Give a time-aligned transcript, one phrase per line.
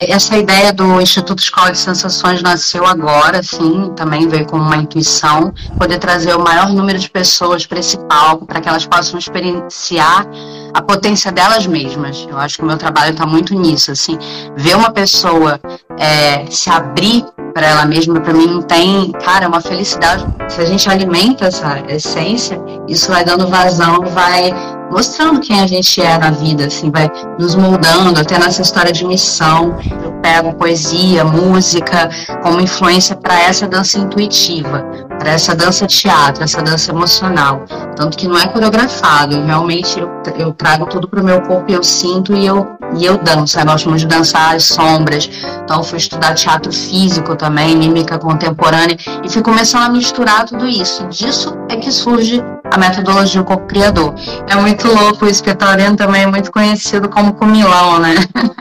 [0.00, 5.52] essa ideia do Instituto Escola de Sensações nasceu agora, sim, também veio como uma intuição,
[5.76, 10.24] poder trazer o maior número de pessoas para esse palco, para que elas possam experienciar
[10.72, 12.24] a potência delas mesmas.
[12.30, 14.16] Eu acho que o meu trabalho está muito nisso, assim,
[14.56, 15.60] ver uma pessoa
[15.98, 20.24] é, se abrir para ela mesma, para mim não tem, cara, é uma felicidade.
[20.48, 22.56] Se a gente alimenta essa essência,
[22.86, 24.52] isso vai dando vazão, vai
[24.90, 29.04] mostrando quem a gente é na vida, assim, vai nos moldando, até nessa história de
[29.04, 29.76] missão.
[30.02, 32.08] Eu pego poesia, música
[32.42, 34.84] como influência para essa dança intuitiva,
[35.18, 37.64] para essa dança teatro, essa dança emocional.
[37.96, 41.82] Tanto que não é coreografado, realmente eu, eu trago tudo para o meu corpo, eu
[41.82, 43.58] sinto e eu, e eu danço.
[43.64, 45.28] Gosto muito de dançar as sombras,
[45.68, 51.06] então fui estudar teatro físico também, mímica contemporânea, e fui começando a misturar tudo isso.
[51.08, 54.14] Disso é que surge a metodologia do criador.
[54.48, 58.14] É muito louco isso, Taurino também é muito conhecido como comilão, né?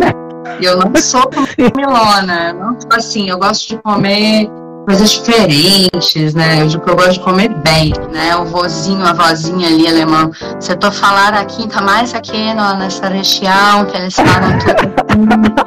[0.61, 4.49] Eu não sou comilona, não sou assim, eu gosto de comer
[4.87, 6.61] coisas diferentes, né?
[6.63, 8.35] Eu digo que eu gosto de comer bem, né?
[8.37, 10.31] O vozinho, a vozinha ali alemão.
[10.59, 15.66] Se eu tô falando aqui, tá mais aqui no, nessa região, que eles falam tudo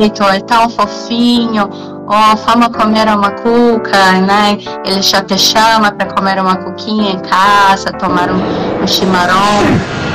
[0.00, 1.68] jeito, é tão fofinho.
[2.06, 4.58] Ou vamos comer uma cuca, né?
[4.84, 10.07] Ele já te chama para comer uma cuquinha em casa, tomar um, um chimarrão